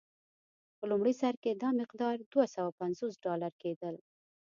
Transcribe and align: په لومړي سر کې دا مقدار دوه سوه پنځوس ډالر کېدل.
په 0.77 0.83
لومړي 0.91 1.13
سر 1.21 1.33
کې 1.43 1.51
دا 1.61 1.69
مقدار 1.81 2.15
دوه 2.31 2.45
سوه 2.55 2.69
پنځوس 2.79 3.13
ډالر 3.25 3.53
کېدل. 3.63 3.95